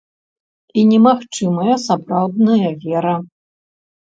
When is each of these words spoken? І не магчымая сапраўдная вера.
І 0.79 0.85
не 0.91 0.97
магчымая 1.07 1.75
сапраўдная 1.83 2.71
вера. 2.87 3.15